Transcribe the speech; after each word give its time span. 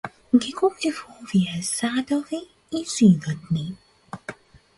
Ги 0.35 0.51
купив 0.53 1.05
овие 1.19 1.61
садови 1.63 2.41
и 2.71 2.83
животни. 2.97 3.77